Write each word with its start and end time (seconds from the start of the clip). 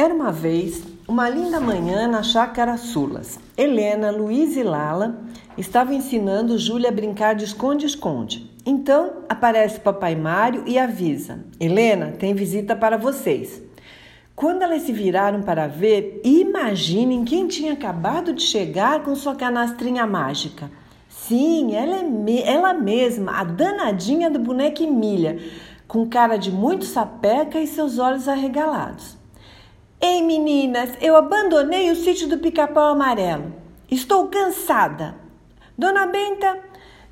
Era 0.00 0.14
uma 0.14 0.32
vez 0.32 0.82
uma 1.06 1.28
linda 1.28 1.60
manhã 1.60 2.08
na 2.08 2.22
chácara 2.22 2.78
Sulas. 2.78 3.38
Helena, 3.54 4.10
Luiz 4.10 4.56
e 4.56 4.62
Lala 4.62 5.20
estavam 5.58 5.92
ensinando 5.92 6.56
Júlia 6.56 6.88
a 6.88 6.90
brincar 6.90 7.34
de 7.34 7.44
esconde-esconde. 7.44 8.50
Então 8.64 9.24
aparece 9.28 9.78
Papai 9.78 10.16
Mário 10.16 10.62
e 10.66 10.78
avisa: 10.78 11.44
Helena, 11.60 12.14
tem 12.18 12.32
visita 12.32 12.74
para 12.74 12.96
vocês. 12.96 13.60
Quando 14.34 14.62
elas 14.62 14.84
se 14.84 14.92
viraram 14.94 15.42
para 15.42 15.66
ver, 15.66 16.22
imaginem 16.24 17.22
quem 17.22 17.46
tinha 17.46 17.74
acabado 17.74 18.32
de 18.32 18.44
chegar 18.44 19.02
com 19.02 19.14
sua 19.14 19.34
canastrinha 19.34 20.06
mágica. 20.06 20.70
Sim, 21.10 21.74
ela 21.74 21.96
é 21.96 22.02
me 22.02 22.40
ela 22.40 22.72
mesma, 22.72 23.38
a 23.38 23.44
danadinha 23.44 24.30
do 24.30 24.38
boneco 24.38 24.82
Emília, 24.82 25.38
com 25.86 26.08
cara 26.08 26.38
de 26.38 26.50
muito 26.50 26.86
sapeca 26.86 27.60
e 27.60 27.66
seus 27.66 27.98
olhos 27.98 28.26
arregalados. 28.28 29.19
Ei, 30.02 30.22
meninas, 30.22 30.88
eu 31.02 31.14
abandonei 31.14 31.90
o 31.90 31.94
sítio 31.94 32.26
do 32.26 32.38
pica-pau 32.38 32.92
amarelo. 32.92 33.52
Estou 33.90 34.28
cansada. 34.28 35.14
Dona 35.76 36.06
Benta 36.06 36.58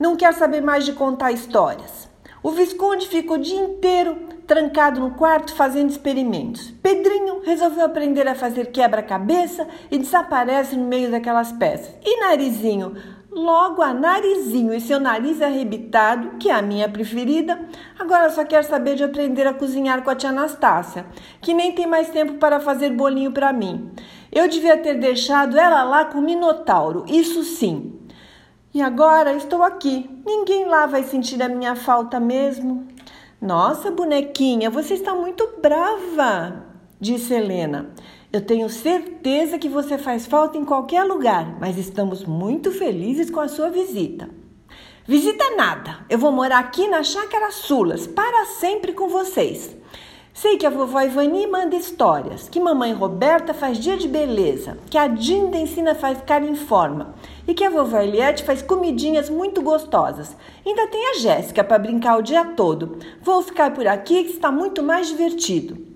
não 0.00 0.16
quer 0.16 0.32
saber 0.32 0.62
mais 0.62 0.86
de 0.86 0.94
contar 0.94 1.30
histórias. 1.30 2.08
O 2.42 2.50
Visconde 2.50 3.06
fica 3.06 3.34
o 3.34 3.38
dia 3.38 3.60
inteiro 3.60 4.16
trancado 4.46 5.00
no 5.00 5.10
quarto 5.10 5.54
fazendo 5.54 5.90
experimentos. 5.90 6.70
Pedrinho 6.82 7.42
resolveu 7.44 7.84
aprender 7.84 8.26
a 8.26 8.34
fazer 8.34 8.72
quebra-cabeça 8.72 9.68
e 9.90 9.98
desaparece 9.98 10.74
no 10.74 10.86
meio 10.86 11.10
daquelas 11.10 11.52
peças. 11.52 11.94
E 12.02 12.20
Narizinho 12.20 12.96
Logo, 13.38 13.82
a 13.82 13.94
Narizinho 13.94 14.74
e 14.74 14.80
seu 14.80 14.98
nariz 14.98 15.40
arrebitado, 15.40 16.38
que 16.40 16.50
é 16.50 16.52
a 16.52 16.60
minha 16.60 16.88
preferida, 16.88 17.56
agora 17.96 18.30
só 18.30 18.44
quer 18.44 18.64
saber 18.64 18.96
de 18.96 19.04
aprender 19.04 19.46
a 19.46 19.54
cozinhar 19.54 20.02
com 20.02 20.10
a 20.10 20.14
tia 20.16 20.30
Anastácia, 20.30 21.06
que 21.40 21.54
nem 21.54 21.70
tem 21.70 21.86
mais 21.86 22.10
tempo 22.10 22.34
para 22.34 22.58
fazer 22.58 22.90
bolinho 22.90 23.30
para 23.30 23.52
mim. 23.52 23.92
Eu 24.32 24.48
devia 24.48 24.76
ter 24.76 24.94
deixado 24.94 25.56
ela 25.56 25.84
lá 25.84 26.04
com 26.06 26.18
o 26.18 26.22
Minotauro, 26.22 27.04
isso 27.06 27.44
sim. 27.44 28.00
E 28.74 28.82
agora 28.82 29.32
estou 29.32 29.62
aqui. 29.62 30.10
Ninguém 30.26 30.64
lá 30.64 30.86
vai 30.86 31.04
sentir 31.04 31.40
a 31.40 31.48
minha 31.48 31.76
falta 31.76 32.18
mesmo. 32.18 32.88
Nossa, 33.40 33.92
bonequinha, 33.92 34.68
você 34.68 34.94
está 34.94 35.14
muito 35.14 35.48
brava, 35.62 36.67
disse 37.00 37.34
Helena. 37.34 37.90
Eu 38.32 38.40
tenho 38.40 38.68
certeza 38.68 39.58
que 39.58 39.68
você 39.68 39.96
faz 39.96 40.26
falta 40.26 40.58
em 40.58 40.64
qualquer 40.64 41.02
lugar, 41.04 41.58
mas 41.58 41.78
estamos 41.78 42.24
muito 42.24 42.70
felizes 42.70 43.30
com 43.30 43.40
a 43.40 43.48
sua 43.48 43.70
visita. 43.70 44.28
Visita 45.06 45.56
nada. 45.56 46.04
Eu 46.10 46.18
vou 46.18 46.30
morar 46.30 46.58
aqui 46.58 46.86
na 46.86 47.02
Chácara 47.02 47.50
Sulas 47.50 48.06
para 48.06 48.44
sempre 48.44 48.92
com 48.92 49.08
vocês. 49.08 49.74
Sei 50.34 50.56
que 50.56 50.66
a 50.66 50.70
vovó 50.70 51.00
Ivani 51.00 51.46
manda 51.46 51.74
histórias, 51.74 52.48
que 52.48 52.60
mamãe 52.60 52.92
Roberta 52.92 53.54
faz 53.54 53.78
dia 53.78 53.96
de 53.96 54.06
beleza, 54.06 54.78
que 54.88 54.96
a 54.98 55.08
Dinda 55.08 55.56
ensina 55.56 55.92
a 55.92 56.14
ficar 56.14 56.44
em 56.44 56.54
forma 56.54 57.14
e 57.46 57.54
que 57.54 57.64
a 57.64 57.70
vovó 57.70 57.98
Eliette 57.98 58.44
faz 58.44 58.62
comidinhas 58.62 59.30
muito 59.30 59.62
gostosas. 59.62 60.36
Ainda 60.64 60.86
tem 60.86 61.10
a 61.10 61.14
Jéssica 61.14 61.64
para 61.64 61.78
brincar 61.78 62.18
o 62.18 62.22
dia 62.22 62.44
todo. 62.44 62.98
Vou 63.22 63.42
ficar 63.42 63.72
por 63.72 63.86
aqui 63.86 64.24
que 64.24 64.32
está 64.32 64.52
muito 64.52 64.82
mais 64.82 65.08
divertido. 65.08 65.87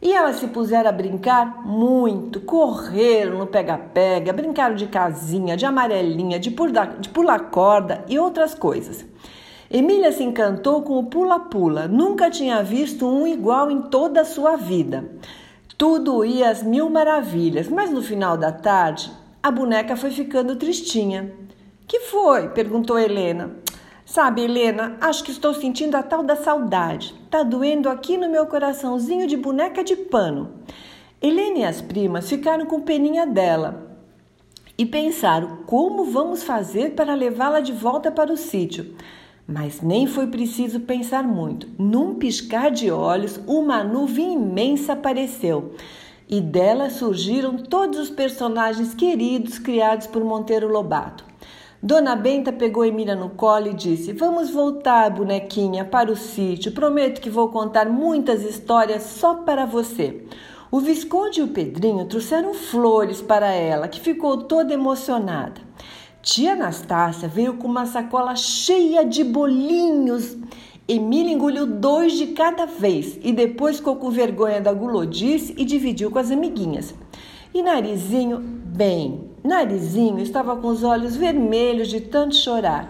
E 0.00 0.12
elas 0.12 0.36
se 0.36 0.46
puseram 0.46 0.88
a 0.88 0.92
brincar 0.92 1.66
muito, 1.66 2.40
correram 2.40 3.38
no 3.38 3.46
pega-pega, 3.46 4.32
brincaram 4.32 4.76
de 4.76 4.86
casinha, 4.86 5.56
de 5.56 5.66
amarelinha, 5.66 6.38
de 6.38 6.50
pular 6.50 7.50
corda 7.50 8.04
e 8.08 8.16
outras 8.16 8.54
coisas. 8.54 9.04
Emília 9.68 10.12
se 10.12 10.22
encantou 10.22 10.82
com 10.82 10.98
o 10.98 11.06
pula-pula, 11.06 11.88
nunca 11.88 12.30
tinha 12.30 12.62
visto 12.62 13.06
um 13.06 13.26
igual 13.26 13.70
em 13.70 13.82
toda 13.82 14.20
a 14.20 14.24
sua 14.24 14.56
vida. 14.56 15.04
Tudo 15.76 16.24
ia 16.24 16.48
às 16.48 16.62
mil 16.62 16.88
maravilhas, 16.88 17.68
mas 17.68 17.90
no 17.90 18.00
final 18.00 18.36
da 18.36 18.52
tarde 18.52 19.10
a 19.42 19.50
boneca 19.50 19.96
foi 19.96 20.10
ficando 20.10 20.56
tristinha. 20.56 21.32
Que 21.86 22.00
foi? 22.00 22.48
perguntou 22.48 22.98
Helena. 22.98 23.50
Sabe, 24.10 24.40
Helena, 24.40 24.96
acho 25.02 25.22
que 25.22 25.30
estou 25.30 25.52
sentindo 25.52 25.94
a 25.94 26.02
tal 26.02 26.22
da 26.22 26.34
saudade. 26.34 27.14
Tá 27.30 27.42
doendo 27.42 27.90
aqui 27.90 28.16
no 28.16 28.26
meu 28.26 28.46
coraçãozinho 28.46 29.26
de 29.26 29.36
boneca 29.36 29.84
de 29.84 29.94
pano. 29.94 30.54
Helena 31.20 31.58
e 31.58 31.64
as 31.64 31.82
primas 31.82 32.26
ficaram 32.26 32.64
com 32.64 32.80
peninha 32.80 33.26
dela 33.26 33.98
e 34.78 34.86
pensaram 34.86 35.58
como 35.66 36.04
vamos 36.04 36.42
fazer 36.42 36.94
para 36.94 37.14
levá-la 37.14 37.60
de 37.60 37.70
volta 37.74 38.10
para 38.10 38.32
o 38.32 38.36
sítio. 38.38 38.96
Mas 39.46 39.82
nem 39.82 40.06
foi 40.06 40.28
preciso 40.28 40.80
pensar 40.80 41.22
muito. 41.22 41.68
Num 41.78 42.14
piscar 42.14 42.70
de 42.70 42.90
olhos, 42.90 43.38
uma 43.46 43.84
nuvem 43.84 44.32
imensa 44.32 44.94
apareceu 44.94 45.74
e 46.26 46.40
dela 46.40 46.88
surgiram 46.88 47.58
todos 47.58 47.98
os 47.98 48.08
personagens 48.08 48.94
queridos 48.94 49.58
criados 49.58 50.06
por 50.06 50.24
Monteiro 50.24 50.66
Lobato. 50.66 51.27
Dona 51.80 52.16
Benta 52.16 52.52
pegou 52.52 52.84
Emília 52.84 53.14
no 53.14 53.30
colo 53.30 53.68
e 53.68 53.74
disse: 53.74 54.12
Vamos 54.12 54.50
voltar, 54.50 55.10
bonequinha, 55.10 55.84
para 55.84 56.10
o 56.10 56.16
sítio. 56.16 56.72
Prometo 56.72 57.20
que 57.20 57.30
vou 57.30 57.50
contar 57.50 57.88
muitas 57.88 58.42
histórias 58.42 59.04
só 59.04 59.34
para 59.34 59.64
você. 59.64 60.24
O 60.72 60.80
Visconde 60.80 61.38
e 61.38 61.42
o 61.44 61.48
Pedrinho 61.48 62.04
trouxeram 62.06 62.52
flores 62.52 63.22
para 63.22 63.52
ela, 63.52 63.86
que 63.86 64.00
ficou 64.00 64.38
toda 64.38 64.74
emocionada. 64.74 65.60
Tia 66.20 66.54
Anastácia 66.54 67.28
veio 67.28 67.54
com 67.54 67.68
uma 67.68 67.86
sacola 67.86 68.34
cheia 68.34 69.04
de 69.04 69.22
bolinhos. 69.22 70.36
Emília 70.88 71.32
engoliu 71.32 71.64
dois 71.64 72.14
de 72.14 72.28
cada 72.28 72.66
vez 72.66 73.20
e 73.22 73.32
depois 73.32 73.76
ficou 73.76 73.96
com 73.96 74.10
vergonha 74.10 74.60
da 74.60 74.72
gulodice 74.72 75.54
e 75.56 75.64
dividiu 75.64 76.10
com 76.10 76.18
as 76.18 76.32
amiguinhas. 76.32 76.92
E 77.54 77.62
Narizinho, 77.62 78.40
bem, 78.40 79.27
Narizinho 79.48 80.20
estava 80.20 80.54
com 80.56 80.68
os 80.68 80.84
olhos 80.84 81.16
vermelhos 81.16 81.88
de 81.88 82.02
tanto 82.02 82.36
chorar. 82.36 82.86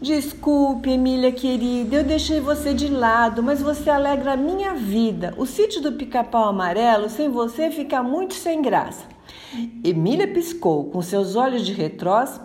Desculpe, 0.00 0.88
Emília 0.88 1.32
querida, 1.32 1.96
eu 1.96 2.04
deixei 2.04 2.40
você 2.40 2.72
de 2.72 2.88
lado, 2.88 3.42
mas 3.42 3.60
você 3.60 3.90
alegra 3.90 4.32
a 4.32 4.36
minha 4.36 4.72
vida. 4.72 5.34
O 5.36 5.44
sítio 5.44 5.82
do 5.82 5.92
pica-pau 5.92 6.44
amarelo 6.48 7.10
sem 7.10 7.28
você 7.28 7.70
fica 7.70 8.02
muito 8.04 8.34
sem 8.34 8.62
graça. 8.62 9.04
Emília 9.84 10.28
piscou 10.28 10.84
com 10.84 11.02
seus 11.02 11.34
olhos 11.34 11.66
de 11.66 11.72
retrós 11.72 12.40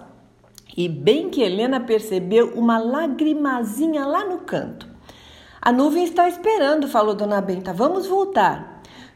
e 0.75 0.89
bem 0.89 1.29
que 1.29 1.41
Helena 1.41 1.79
percebeu 1.79 2.53
uma 2.55 2.79
lagrimazinha 2.79 4.05
lá 4.05 4.25
no 4.25 4.39
canto. 4.39 4.89
A 5.61 5.71
nuvem 5.71 6.03
está 6.03 6.27
esperando, 6.27 6.87
falou 6.87 7.13
Dona 7.13 7.41
Benta. 7.41 7.71
Vamos 7.71 8.07
voltar. 8.07 8.74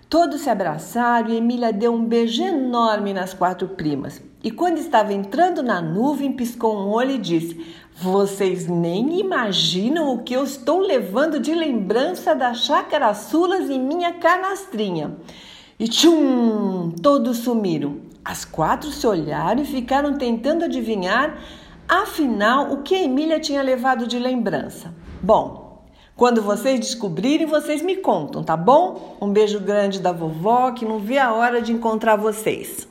Todos 0.09 0.41
se 0.41 0.49
abraçaram 0.49 1.29
e 1.29 1.37
Emília 1.37 1.71
deu 1.71 1.93
um 1.93 2.03
beijo 2.03 2.41
enorme 2.41 3.13
nas 3.13 3.31
quatro 3.31 3.67
primas. 3.67 4.19
E 4.43 4.49
quando 4.49 4.79
estava 4.79 5.13
entrando 5.13 5.61
na 5.61 5.79
nuvem, 5.79 6.31
piscou 6.31 6.75
um 6.75 6.89
olho 6.89 7.11
e 7.11 7.17
disse: 7.19 7.63
Vocês 7.95 8.67
nem 8.67 9.19
imaginam 9.19 10.11
o 10.11 10.23
que 10.23 10.33
eu 10.33 10.43
estou 10.43 10.79
levando 10.79 11.39
de 11.39 11.53
lembrança 11.53 12.33
da 12.33 12.55
chácara 12.55 13.13
Sulas 13.13 13.69
em 13.69 13.79
minha 13.79 14.13
canastrinha. 14.13 15.15
E 15.77 15.87
tchum! 15.87 16.89
Todos 17.03 17.37
sumiram. 17.37 17.97
As 18.25 18.43
quatro 18.43 18.89
se 18.89 19.05
olharam 19.05 19.61
e 19.61 19.65
ficaram 19.65 20.17
tentando 20.17 20.65
adivinhar, 20.65 21.37
afinal, 21.87 22.73
o 22.73 22.81
que 22.81 22.95
Emília 22.95 23.39
tinha 23.39 23.61
levado 23.61 24.07
de 24.07 24.17
lembrança. 24.17 24.91
Bom, 25.21 25.68
quando 26.19 26.41
vocês 26.41 26.77
descobrirem, 26.81 27.47
vocês 27.47 27.81
me 27.81 27.95
contam, 27.95 28.43
tá 28.43 28.57
bom? 28.57 29.15
Um 29.21 29.31
beijo 29.31 29.57
grande 29.57 30.01
da 30.01 30.11
vovó 30.11 30.73
que 30.73 30.83
não 30.83 30.99
vê 30.99 31.17
a 31.17 31.31
hora 31.31 31.61
de 31.61 31.71
encontrar 31.71 32.17
vocês. 32.17 32.85